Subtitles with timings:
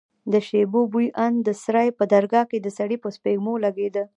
[0.31, 4.03] د شبيو بوى ان د سراى په درگاه کښې د سړي په سپږمو لگېده.